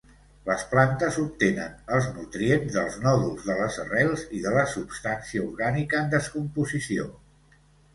[0.45, 6.05] Les plantes obtenen els nutrients dels nòduls de les arrels i de la substància orgànica
[6.05, 7.13] en descomposició.